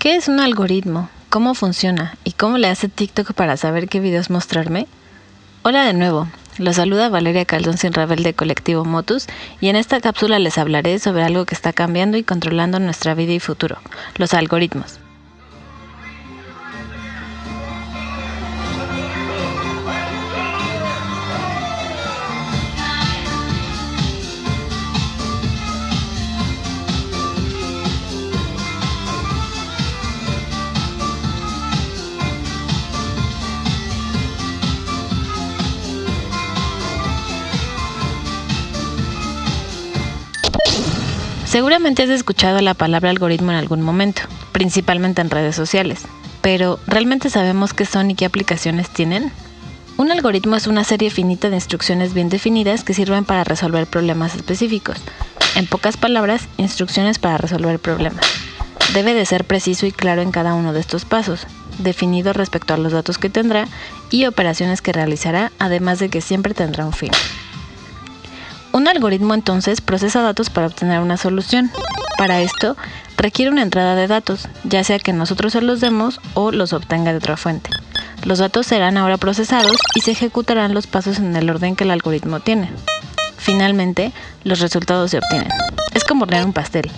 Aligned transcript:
¿Qué 0.00 0.16
es 0.16 0.28
un 0.28 0.40
algoritmo? 0.40 1.10
¿Cómo 1.28 1.52
funciona? 1.52 2.16
¿Y 2.24 2.32
cómo 2.32 2.56
le 2.56 2.68
hace 2.68 2.88
TikTok 2.88 3.34
para 3.34 3.58
saber 3.58 3.86
qué 3.86 4.00
videos 4.00 4.30
mostrarme? 4.30 4.86
Hola 5.62 5.84
de 5.84 5.92
nuevo, 5.92 6.26
los 6.56 6.76
saluda 6.76 7.10
Valeria 7.10 7.44
Caldón 7.44 7.76
Sin 7.76 7.92
Rebel 7.92 8.22
de 8.22 8.32
Colectivo 8.32 8.86
Motus 8.86 9.26
y 9.60 9.68
en 9.68 9.76
esta 9.76 10.00
cápsula 10.00 10.38
les 10.38 10.56
hablaré 10.56 10.98
sobre 11.00 11.22
algo 11.22 11.44
que 11.44 11.54
está 11.54 11.74
cambiando 11.74 12.16
y 12.16 12.22
controlando 12.22 12.78
nuestra 12.78 13.14
vida 13.14 13.34
y 13.34 13.40
futuro, 13.40 13.76
los 14.16 14.32
algoritmos. 14.32 14.99
Seguramente 41.50 42.04
has 42.04 42.10
escuchado 42.10 42.60
la 42.60 42.74
palabra 42.74 43.10
algoritmo 43.10 43.50
en 43.50 43.56
algún 43.56 43.82
momento, 43.82 44.22
principalmente 44.52 45.20
en 45.20 45.30
redes 45.30 45.56
sociales, 45.56 46.02
pero 46.42 46.78
¿realmente 46.86 47.28
sabemos 47.28 47.74
qué 47.74 47.86
son 47.86 48.08
y 48.08 48.14
qué 48.14 48.24
aplicaciones 48.24 48.88
tienen? 48.88 49.32
Un 49.96 50.12
algoritmo 50.12 50.54
es 50.54 50.68
una 50.68 50.84
serie 50.84 51.10
finita 51.10 51.50
de 51.50 51.56
instrucciones 51.56 52.14
bien 52.14 52.28
definidas 52.28 52.84
que 52.84 52.94
sirven 52.94 53.24
para 53.24 53.42
resolver 53.42 53.88
problemas 53.88 54.36
específicos. 54.36 54.98
En 55.56 55.66
pocas 55.66 55.96
palabras, 55.96 56.46
instrucciones 56.56 57.18
para 57.18 57.36
resolver 57.36 57.80
problemas. 57.80 58.24
Debe 58.94 59.12
de 59.12 59.26
ser 59.26 59.44
preciso 59.44 59.86
y 59.86 59.90
claro 59.90 60.22
en 60.22 60.30
cada 60.30 60.54
uno 60.54 60.72
de 60.72 60.78
estos 60.78 61.04
pasos, 61.04 61.48
definido 61.78 62.32
respecto 62.32 62.74
a 62.74 62.76
los 62.76 62.92
datos 62.92 63.18
que 63.18 63.28
tendrá 63.28 63.66
y 64.08 64.26
operaciones 64.26 64.82
que 64.82 64.92
realizará, 64.92 65.50
además 65.58 65.98
de 65.98 66.10
que 66.10 66.20
siempre 66.20 66.54
tendrá 66.54 66.86
un 66.86 66.92
fin. 66.92 67.10
Un 68.72 68.86
algoritmo 68.86 69.34
entonces 69.34 69.80
procesa 69.80 70.22
datos 70.22 70.48
para 70.48 70.68
obtener 70.68 71.00
una 71.00 71.16
solución. 71.16 71.70
Para 72.16 72.40
esto 72.40 72.76
requiere 73.16 73.50
una 73.50 73.62
entrada 73.62 73.96
de 73.96 74.06
datos, 74.06 74.48
ya 74.64 74.84
sea 74.84 74.98
que 74.98 75.12
nosotros 75.12 75.52
se 75.52 75.60
los 75.60 75.80
demos 75.80 76.20
o 76.34 76.52
los 76.52 76.72
obtenga 76.72 77.10
de 77.10 77.18
otra 77.18 77.36
fuente. 77.36 77.70
Los 78.24 78.38
datos 78.38 78.66
serán 78.66 78.96
ahora 78.96 79.16
procesados 79.16 79.76
y 79.94 80.02
se 80.02 80.12
ejecutarán 80.12 80.74
los 80.74 80.86
pasos 80.86 81.18
en 81.18 81.34
el 81.34 81.50
orden 81.50 81.74
que 81.74 81.84
el 81.84 81.90
algoritmo 81.90 82.40
tiene. 82.40 82.70
Finalmente, 83.38 84.12
los 84.44 84.60
resultados 84.60 85.10
se 85.10 85.18
obtienen. 85.18 85.48
Es 85.94 86.04
como 86.04 86.24
hornear 86.24 86.44
un 86.44 86.52
pastel. 86.52 86.90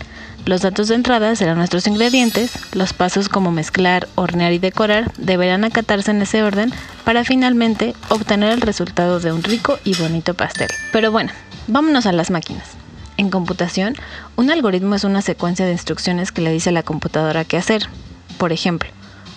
Los 0.44 0.62
datos 0.62 0.88
de 0.88 0.96
entrada 0.96 1.36
serán 1.36 1.58
nuestros 1.58 1.86
ingredientes, 1.86 2.52
los 2.72 2.92
pasos 2.92 3.28
como 3.28 3.52
mezclar, 3.52 4.08
hornear 4.16 4.52
y 4.52 4.58
decorar 4.58 5.12
deberán 5.16 5.64
acatarse 5.64 6.10
en 6.10 6.20
ese 6.20 6.42
orden 6.42 6.72
para 7.04 7.24
finalmente 7.24 7.94
obtener 8.08 8.50
el 8.50 8.60
resultado 8.60 9.20
de 9.20 9.30
un 9.32 9.44
rico 9.44 9.78
y 9.84 9.94
bonito 9.94 10.34
pastel. 10.34 10.68
Pero 10.90 11.12
bueno, 11.12 11.30
Vámonos 11.68 12.06
a 12.06 12.12
las 12.12 12.30
máquinas. 12.30 12.70
En 13.16 13.30
computación, 13.30 13.94
un 14.34 14.50
algoritmo 14.50 14.96
es 14.96 15.04
una 15.04 15.22
secuencia 15.22 15.64
de 15.64 15.72
instrucciones 15.72 16.32
que 16.32 16.42
le 16.42 16.50
dice 16.50 16.70
a 16.70 16.72
la 16.72 16.82
computadora 16.82 17.44
qué 17.44 17.56
hacer. 17.56 17.88
Por 18.36 18.52
ejemplo, 18.52 18.90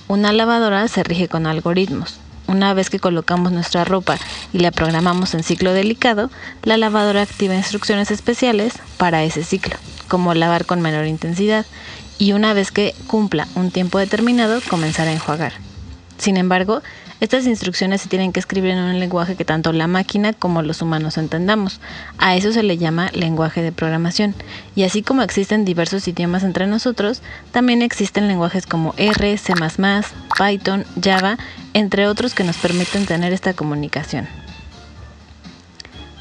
una 0.08 0.34
lavadora 0.34 0.88
se 0.88 1.04
rige 1.04 1.28
con 1.28 1.46
algoritmos. 1.46 2.20
Una 2.48 2.74
vez 2.74 2.90
que 2.90 3.00
colocamos 3.00 3.52
nuestra 3.52 3.86
ropa 3.86 4.18
y 4.54 4.60
la 4.60 4.72
programamos 4.72 5.36
en 5.36 5.44
ciclo 5.44 5.72
delicado, 5.74 6.32
la 6.64 6.78
lavadora 6.78 7.22
activa 7.22 7.54
instrucciones 7.54 8.10
especiales 8.10 8.74
para 8.98 9.24
ese 9.24 9.44
ciclo, 9.44 9.76
como 10.08 10.34
lavar 10.34 10.66
con 10.66 10.82
menor 10.82 11.06
intensidad, 11.06 11.66
y 12.18 12.34
una 12.34 12.54
vez 12.54 12.72
que 12.72 12.96
cumpla 13.06 13.48
un 13.56 13.70
tiempo 13.70 14.00
determinado, 14.00 14.62
comenzar 14.68 15.08
a 15.08 15.14
enjuagar. 15.14 15.54
Sin 16.18 16.38
embargo, 16.38 16.82
estas 17.22 17.48
instrucciones 17.48 18.02
se 18.02 18.10
tienen 18.10 18.34
que 18.34 18.42
escribir 18.42 18.72
en 18.72 18.80
un 18.80 19.00
lenguaje 19.00 19.36
que 19.36 19.46
tanto 19.46 19.72
la 19.72 19.88
máquina 19.88 20.34
como 20.34 20.62
los 20.62 20.82
humanos 20.82 21.18
entendamos. 21.18 21.80
A 22.18 22.36
eso 22.36 22.52
se 22.52 22.62
le 22.62 22.78
llama 22.78 23.10
lenguaje 23.14 23.62
de 23.62 23.72
programación. 23.72 24.36
Y 24.76 24.84
así 24.84 25.02
como 25.02 25.22
existen 25.22 25.64
diversos 25.64 26.08
idiomas 26.10 26.44
entre 26.44 26.68
nosotros, 26.68 27.22
también 27.52 27.82
existen 27.82 28.28
lenguajes 28.28 28.66
como 28.66 28.94
R, 28.98 29.38
C++, 29.38 29.54
Python, 30.38 30.86
Java, 31.02 31.38
entre 31.74 32.08
otros 32.08 32.34
que 32.34 32.44
nos 32.44 32.58
permiten 32.58 33.06
tener 33.06 33.32
esta 33.32 33.54
comunicación. 33.54 34.28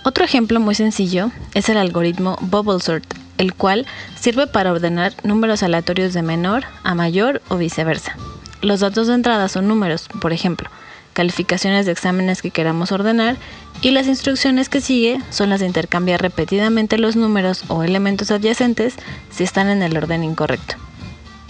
Otro 0.04 0.24
ejemplo 0.24 0.60
muy 0.60 0.76
sencillo 0.76 1.32
es 1.54 1.68
el 1.68 1.78
algoritmo 1.78 2.36
Bubble 2.40 2.78
Sort, 2.78 3.04
el 3.38 3.54
cual 3.54 3.84
sirve 4.20 4.46
para 4.46 4.70
ordenar 4.70 5.12
números 5.24 5.62
aleatorios 5.64 6.12
de 6.12 6.22
menor 6.22 6.64
a 6.84 6.94
mayor 6.94 7.42
o 7.48 7.56
viceversa. 7.56 8.16
Los 8.60 8.80
datos 8.80 9.08
de 9.08 9.14
entrada 9.14 9.48
son 9.48 9.66
números, 9.66 10.08
por 10.20 10.32
ejemplo, 10.32 10.70
calificaciones 11.14 11.86
de 11.86 11.92
exámenes 11.92 12.42
que 12.42 12.50
queramos 12.50 12.92
ordenar 12.92 13.38
y 13.80 13.92
las 13.92 14.06
instrucciones 14.06 14.68
que 14.68 14.82
sigue 14.82 15.20
son 15.30 15.48
las 15.48 15.60
de 15.60 15.66
intercambiar 15.66 16.20
repetidamente 16.20 16.98
los 16.98 17.16
números 17.16 17.64
o 17.68 17.82
elementos 17.82 18.30
adyacentes 18.30 18.96
si 19.30 19.44
están 19.44 19.68
en 19.68 19.82
el 19.82 19.96
orden 19.96 20.22
incorrecto. 20.22 20.74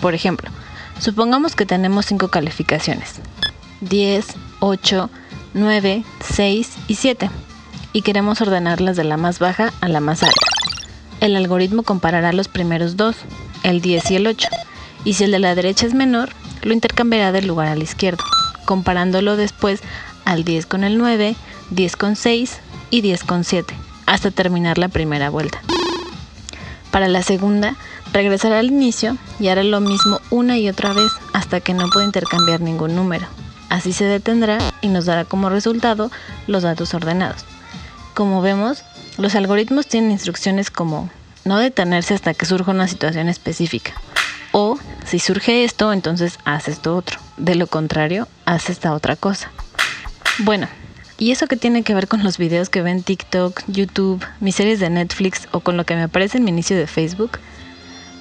Por 0.01 0.15
ejemplo, 0.15 0.51
supongamos 1.01 1.57
que 1.57 1.67
tenemos 1.67 2.07
cinco 2.07 2.29
calificaciones, 2.29 3.15
10, 3.81 4.27
8, 4.61 5.11
9, 5.55 6.05
6 6.21 6.73
y 6.87 6.95
7, 6.95 7.31
y 7.93 8.03
queremos 8.03 8.41
ordenarlas 8.41 8.97
de 8.97 9.05
la 9.05 9.17
más 9.17 9.39
baja 9.41 9.73
a 9.81 9.89
la 9.89 10.01
más 10.01 10.23
alta. 10.23 10.47
El 11.21 11.37
algoritmo 11.37 11.83
comparará 11.83 12.33
los 12.33 12.49
primeros 12.49 12.97
dos, 12.97 13.17
el 13.63 13.81
10 13.81 14.11
y 14.11 14.17
el 14.17 14.27
8, 14.27 14.49
y 15.05 15.15
si 15.15 15.25
el 15.25 15.31
de 15.31 15.39
la 15.39 15.55
derecha 15.55 15.87
es 15.87 15.95
menor, 15.95 16.31
lo 16.63 16.73
intercambiará 16.73 17.33
del 17.33 17.47
lugar 17.47 17.69
a 17.69 17.77
la 17.77 17.85
izquierda 17.85 18.25
comparándolo 18.65 19.37
después 19.37 19.81
al 20.25 20.45
10 20.45 20.67
con 20.67 20.85
el 20.85 20.99
9, 20.99 21.37
10 21.71 21.97
con 21.97 22.17
6 22.17 22.59
y 22.91 23.01
10 23.01 23.25
con 23.25 23.45
7, 23.45 23.75
hasta 24.07 24.31
terminar 24.31 24.79
la 24.79 24.89
primera 24.89 25.31
vuelta. 25.31 25.61
Para 26.91 27.09
la 27.09 27.23
segunda, 27.23 27.77
regresará 28.13 28.61
al 28.61 28.67
inicio 28.67 29.17
y 29.41 29.49
hará 29.49 29.65
lo 29.65 29.81
mismo 29.81 30.21
una 30.31 30.59
y 30.59 30.69
otra 30.69 30.93
vez 30.93 31.11
hasta 31.33 31.61
que 31.61 31.75
no 31.75 31.89
pueda 31.89 32.07
intercambiar 32.07 32.61
ningún 32.61 32.95
número. 32.95 33.27
Así 33.69 33.93
se 33.93 34.05
detendrá 34.05 34.59
y 34.81 34.89
nos 34.89 35.07
dará 35.07 35.25
como 35.25 35.49
resultado 35.49 36.11
los 36.47 36.63
datos 36.63 36.95
ordenados. 36.95 37.45
Como 38.15 38.43
vemos, 38.43 38.85
los 39.19 39.35
algoritmos 39.35 39.89
tienen 39.89 40.13
instrucciones 40.13 40.71
como 40.71 41.11
no 41.45 41.59
detenerse 41.59 42.15
hasta 42.15 42.35
que 42.35 42.47
surja 42.47 42.71
una 42.71 42.87
situación 42.87 43.29
específica 43.29 43.95
o 44.55 44.79
si 45.05 45.19
surge 45.19 45.65
esto, 45.65 45.93
entonces 45.93 46.39
haz 46.45 46.69
esto 46.69 46.95
otro. 46.97 47.19
De 47.37 47.57
lo 47.57 47.67
contrario, 47.67 48.29
haz 48.45 48.71
esta 48.71 48.93
otra 48.93 49.17
cosa. 49.17 49.51
Bueno, 50.41 50.69
¿y 51.19 51.33
eso 51.33 51.47
qué 51.47 51.57
tiene 51.57 51.83
que 51.83 51.95
ver 51.95 52.07
con 52.07 52.23
los 52.23 52.39
videos 52.39 52.69
que 52.69 52.83
ven 52.83 53.03
TikTok, 53.03 53.63
YouTube, 53.67 54.25
mis 54.41 54.55
series 54.55 54.79
de 54.81 54.91
Netflix 54.91 55.49
o 55.51 55.61
con 55.61 55.77
lo 55.77 55.85
que 55.85 55.97
me 55.97 56.03
aparece 56.03 56.39
en 56.39 56.45
mi 56.45 56.51
inicio 56.51 56.77
de 56.77 56.87
Facebook? 56.87 57.39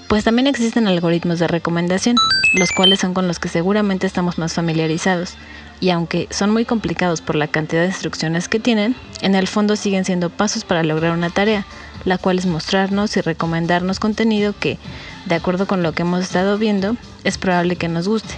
Pues 0.08 0.24
también 0.24 0.48
existen 0.48 0.88
algoritmos 0.88 1.40
de 1.40 1.48
recomendación, 1.48 2.18
los 2.56 2.72
cuales 2.72 3.00
son 3.00 3.14
con 3.14 3.28
los 3.28 3.40
que 3.40 3.50
seguramente 3.50 4.08
estamos 4.08 4.38
más 4.38 4.54
familiarizados, 4.54 5.36
y 5.80 5.90
aunque 5.90 6.28
son 6.30 6.52
muy 6.52 6.66
complicados 6.66 7.22
por 7.22 7.36
la 7.36 7.48
cantidad 7.48 7.82
de 7.82 7.88
instrucciones 7.88 8.48
que 8.48 8.60
tienen, 8.60 8.96
en 9.22 9.36
el 9.36 9.48
fondo 9.48 9.76
siguen 9.76 10.06
siendo 10.06 10.30
pasos 10.30 10.66
para 10.66 10.84
lograr 10.84 11.14
una 11.14 11.30
tarea, 11.30 11.66
la 12.06 12.18
cual 12.18 12.40
es 12.40 12.46
mostrarnos 12.46 13.16
y 13.18 13.22
recomendarnos 13.22 14.00
contenido 14.00 14.54
que, 14.60 14.78
de 15.26 15.36
acuerdo 15.36 15.68
con 15.68 15.84
lo 15.84 15.94
que 15.94 16.04
hemos 16.04 16.22
estado 16.22 16.58
viendo, 16.58 16.96
es 17.24 17.38
probable 17.38 17.76
que 17.76 17.88
nos 17.88 18.08
guste. 18.08 18.36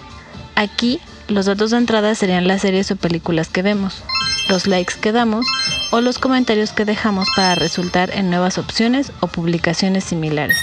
Aquí, 0.56 1.02
los 1.28 1.48
datos 1.48 1.72
de 1.72 1.78
entrada 1.78 2.16
serían 2.16 2.48
las 2.48 2.62
series 2.62 2.90
o 2.92 2.96
películas 2.96 3.50
que 3.50 3.62
vemos, 3.62 4.04
los 4.48 4.68
likes 4.68 4.96
que 5.02 5.12
damos 5.12 5.46
o 5.92 6.00
los 6.00 6.18
comentarios 6.18 6.72
que 6.72 6.86
dejamos 6.86 7.28
para 7.36 7.56
resultar 7.56 8.12
en 8.12 8.30
nuevas 8.30 8.57
opciones 8.57 9.12
o 9.19 9.28
publicaciones 9.28 10.06
similares. 10.06 10.57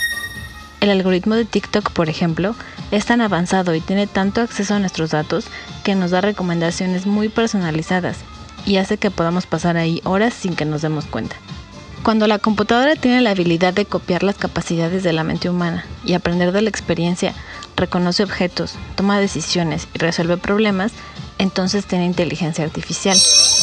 El 0.80 0.90
algoritmo 0.90 1.34
de 1.34 1.44
TikTok, 1.44 1.90
por 1.90 2.08
ejemplo, 2.08 2.56
es 2.90 3.04
tan 3.04 3.20
avanzado 3.20 3.74
y 3.74 3.80
tiene 3.80 4.06
tanto 4.06 4.40
acceso 4.40 4.74
a 4.74 4.78
nuestros 4.78 5.10
datos 5.10 5.44
que 5.84 5.94
nos 5.94 6.10
da 6.10 6.22
recomendaciones 6.22 7.06
muy 7.06 7.28
personalizadas 7.28 8.18
y 8.64 8.78
hace 8.78 8.96
que 8.96 9.10
podamos 9.10 9.46
pasar 9.46 9.76
ahí 9.76 10.00
horas 10.04 10.32
sin 10.32 10.56
que 10.56 10.64
nos 10.64 10.82
demos 10.82 11.04
cuenta. 11.04 11.36
Cuando 12.02 12.26
la 12.26 12.38
computadora 12.38 12.96
tiene 12.96 13.20
la 13.20 13.30
habilidad 13.30 13.72
de 13.74 13.84
copiar 13.84 14.24
las 14.24 14.36
capacidades 14.36 15.04
de 15.04 15.12
la 15.12 15.22
mente 15.22 15.48
humana 15.48 15.84
y 16.04 16.14
aprender 16.14 16.50
de 16.50 16.62
la 16.62 16.68
experiencia, 16.68 17.32
reconoce 17.76 18.22
objetos, 18.22 18.74
toma 18.96 19.18
decisiones 19.18 19.88
y 19.94 19.98
resuelve 19.98 20.36
problemas, 20.36 20.92
entonces 21.38 21.86
tiene 21.86 22.06
inteligencia 22.06 22.64
artificial. 22.64 23.18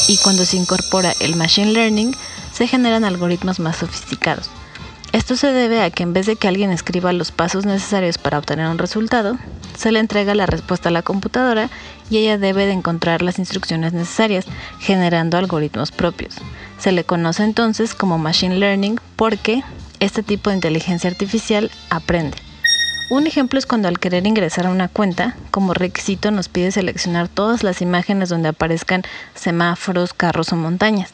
Y 0.07 0.17
cuando 0.17 0.45
se 0.45 0.57
incorpora 0.57 1.13
el 1.19 1.35
machine 1.35 1.71
learning, 1.71 2.15
se 2.51 2.67
generan 2.67 3.05
algoritmos 3.05 3.59
más 3.59 3.77
sofisticados. 3.77 4.49
Esto 5.11 5.35
se 5.35 5.51
debe 5.51 5.81
a 5.81 5.89
que 5.89 6.03
en 6.03 6.13
vez 6.13 6.27
de 6.27 6.35
que 6.35 6.47
alguien 6.47 6.71
escriba 6.71 7.13
los 7.13 7.31
pasos 7.31 7.65
necesarios 7.65 8.19
para 8.19 8.37
obtener 8.37 8.67
un 8.67 8.77
resultado, 8.77 9.37
se 9.75 9.91
le 9.91 9.99
entrega 9.99 10.35
la 10.35 10.45
respuesta 10.45 10.89
a 10.89 10.91
la 10.91 11.01
computadora 11.01 11.69
y 12.11 12.17
ella 12.17 12.37
debe 12.37 12.65
de 12.65 12.73
encontrar 12.73 13.21
las 13.21 13.39
instrucciones 13.39 13.93
necesarias, 13.93 14.45
generando 14.79 15.37
algoritmos 15.37 15.91
propios. 15.91 16.35
Se 16.77 16.91
le 16.91 17.05
conoce 17.05 17.43
entonces 17.43 17.95
como 17.95 18.19
Machine 18.19 18.57
Learning 18.57 18.99
porque 19.15 19.63
este 19.99 20.21
tipo 20.21 20.49
de 20.49 20.57
inteligencia 20.57 21.09
artificial 21.09 21.71
aprende. 21.89 22.37
Un 23.09 23.25
ejemplo 23.25 23.57
es 23.57 23.65
cuando 23.65 23.87
al 23.87 23.97
querer 23.97 24.27
ingresar 24.27 24.67
a 24.67 24.69
una 24.69 24.87
cuenta, 24.87 25.35
como 25.49 25.73
requisito 25.73 26.29
nos 26.29 26.47
pide 26.47 26.71
seleccionar 26.71 27.27
todas 27.27 27.63
las 27.63 27.81
imágenes 27.81 28.29
donde 28.29 28.49
aparezcan 28.49 29.01
semáforos, 29.33 30.13
carros 30.13 30.53
o 30.53 30.55
montañas. 30.55 31.09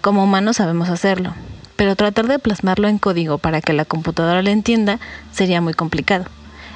Como 0.00 0.24
humanos 0.24 0.56
sabemos 0.56 0.88
hacerlo, 0.88 1.34
pero 1.76 1.94
tratar 1.94 2.26
de 2.26 2.38
plasmarlo 2.38 2.88
en 2.88 2.96
código 2.96 3.36
para 3.36 3.60
que 3.60 3.74
la 3.74 3.84
computadora 3.84 4.40
lo 4.40 4.48
entienda 4.48 4.98
sería 5.30 5.60
muy 5.60 5.74
complicado. 5.74 6.24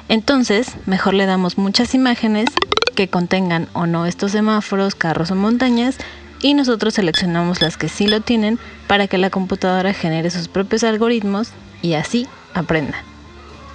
Entonces, 0.09 0.75
mejor 0.85 1.15
le 1.15 1.25
damos 1.25 1.57
muchas 1.57 1.95
imágenes 1.95 2.47
que 2.95 3.07
contengan 3.07 3.67
o 3.73 3.87
no 3.87 4.05
estos 4.05 4.31
semáforos, 4.31 4.93
carros 4.93 5.31
o 5.31 5.35
montañas 5.35 5.97
y 6.39 6.53
nosotros 6.53 6.93
seleccionamos 6.93 7.63
las 7.63 7.77
que 7.77 7.89
sí 7.89 8.05
lo 8.05 8.21
tienen 8.21 8.59
para 8.85 9.07
que 9.07 9.17
la 9.17 9.31
computadora 9.31 9.93
genere 9.93 10.29
sus 10.29 10.47
propios 10.47 10.83
algoritmos 10.83 11.49
y 11.81 11.93
así 11.93 12.27
aprenda. 12.53 13.03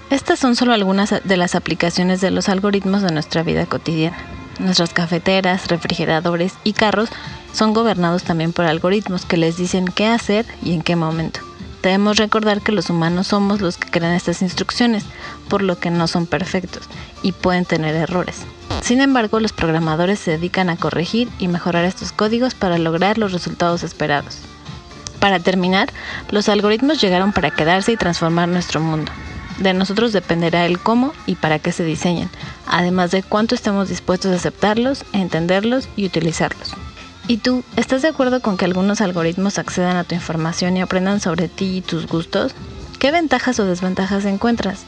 Estas 0.08 0.38
son 0.38 0.55
solo 0.55 0.73
algunas 0.73 1.12
de 1.25 1.37
las 1.37 1.56
aplicaciones 1.56 2.20
de 2.20 2.31
los 2.31 2.49
algoritmos 2.49 3.03
de 3.03 3.11
nuestra 3.11 3.43
vida 3.43 3.67
cotidiana. 3.67 4.17
Nuestras 4.61 4.93
cafeteras, 4.93 5.67
refrigeradores 5.67 6.55
y 6.62 6.75
carros 6.75 7.11
son 7.53 7.75
gobernados 7.75 8.23
también 8.23 8.53
por 8.53 8.67
algoritmos 8.67 9.26
que 9.26 9.37
les 9.37 9.56
dicen 9.56 9.87
qué 9.87 10.06
hacer 10.06 10.47
y 10.62 10.75
en 10.75 10.82
qué 10.82 10.94
momento. 10.94 11.41
Debemos 11.82 12.19
recordar 12.19 12.61
que 12.62 12.70
los 12.73 12.88
humanos 12.88 13.29
somos 13.29 13.61
los 13.61 13.79
que 13.79 13.91
crean 13.91 14.14
estas 14.14 14.43
instrucciones, 14.43 15.05
por 15.49 15.62
lo 15.62 15.79
que 15.79 15.91
no 15.91 16.06
son 16.06 16.26
perfectos 16.26 16.85
y 17.23 17.32
pueden 17.32 17.64
tener 17.64 17.97
errores. 17.97 18.44
Sin 18.82 19.00
embargo, 19.00 19.41
los 19.41 19.52
programadores 19.52 20.20
se 20.20 20.32
dedican 20.32 20.70
a 20.70 20.76
corregir 20.76 21.29
y 21.38 21.49
mejorar 21.49 21.85
estos 21.85 22.12
códigos 22.12 22.55
para 22.55 22.79
lograr 22.79 23.19
los 23.19 23.32
resultados 23.32 23.82
esperados. 23.82 24.38
Para 25.19 25.41
terminar, 25.41 25.93
los 26.31 26.49
algoritmos 26.49 27.00
llegaron 27.00 27.32
para 27.32 27.50
quedarse 27.50 27.93
y 27.93 27.97
transformar 27.97 28.49
nuestro 28.49 28.81
mundo. 28.81 29.11
De 29.58 29.73
nosotros 29.73 30.12
dependerá 30.12 30.67
el 30.67 30.79
cómo 30.79 31.12
y 31.25 31.37
para 31.37 31.58
qué 31.58 31.73
se 31.73 31.85
diseñan, 31.85 32.29
además 32.67 33.11
de 33.11 33.23
cuánto 33.23 33.55
estemos 33.55 33.88
dispuestos 33.88 34.32
a 34.32 34.37
aceptarlos, 34.37 35.05
entenderlos 35.12 35.88
y 35.97 36.05
utilizarlos. 36.05 36.73
¿Y 37.29 37.38
tú, 37.38 37.64
estás 37.76 38.03
de 38.03 38.08
acuerdo 38.08 38.41
con 38.41 38.56
que 38.56 38.67
algunos 38.67 39.00
algoritmos 39.00 39.58
accedan 39.58 39.97
a 39.97 40.05
tu 40.05 40.14
información 40.14 40.76
y 40.76 40.82
aprendan 40.82 41.20
sobre 41.20 41.49
ti 41.49 41.79
y 41.79 41.81
tus 41.81 42.06
gustos? 42.06 42.55
¿Qué 42.99 43.11
ventajas 43.11 43.58
o 43.58 43.64
desventajas 43.64 44.25
encuentras? 44.26 44.85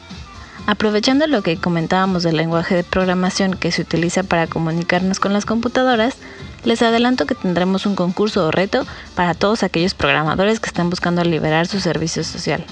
Aprovechando 0.67 1.27
lo 1.27 1.43
que 1.43 1.57
comentábamos 1.57 2.23
del 2.23 2.37
lenguaje 2.37 2.77
de 2.77 2.85
programación 2.85 3.55
que 3.55 3.73
se 3.73 3.83
utiliza 3.83 4.23
para 4.23 4.47
comunicarnos 4.47 5.19
con 5.19 5.33
las 5.33 5.47
computadoras, 5.47 6.17
les 6.65 6.83
adelanto 6.83 7.27
que 7.27 7.35
tendremos 7.35 7.87
un 7.87 7.97
concurso 7.97 8.47
o 8.47 8.51
reto 8.51 8.87
para 9.15 9.35
todos 9.35 9.63
aquellos 9.63 9.95
programadores 9.95 10.61
que 10.61 10.69
están 10.69 10.91
buscando 10.91 11.25
liberar 11.25 11.67
su 11.67 11.81
servicio 11.81 12.23
social. 12.23 12.65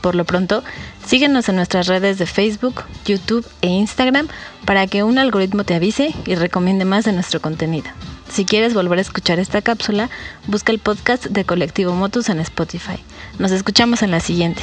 Por 0.00 0.14
lo 0.14 0.24
pronto, 0.24 0.64
síguenos 1.04 1.48
en 1.48 1.56
nuestras 1.56 1.86
redes 1.86 2.18
de 2.18 2.26
Facebook, 2.26 2.84
YouTube 3.04 3.46
e 3.60 3.68
Instagram 3.68 4.28
para 4.64 4.86
que 4.86 5.02
un 5.02 5.18
algoritmo 5.18 5.64
te 5.64 5.74
avise 5.74 6.14
y 6.26 6.34
recomiende 6.34 6.84
más 6.84 7.04
de 7.04 7.12
nuestro 7.12 7.40
contenido. 7.40 7.90
Si 8.30 8.44
quieres 8.44 8.74
volver 8.74 8.98
a 8.98 9.02
escuchar 9.02 9.38
esta 9.38 9.60
cápsula, 9.60 10.08
busca 10.46 10.72
el 10.72 10.78
podcast 10.78 11.26
de 11.26 11.44
Colectivo 11.44 11.92
Motos 11.92 12.28
en 12.28 12.38
Spotify. 12.40 13.02
Nos 13.38 13.50
escuchamos 13.50 14.02
en 14.02 14.12
la 14.12 14.20
siguiente. 14.20 14.62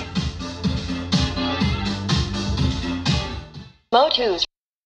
Motus 3.92 4.47